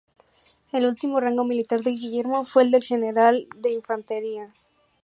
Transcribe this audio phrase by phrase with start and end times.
[0.71, 4.51] El último rango militar de Guillermo fue el de General de Infantería.